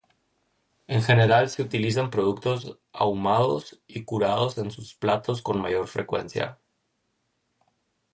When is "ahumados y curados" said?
2.91-4.57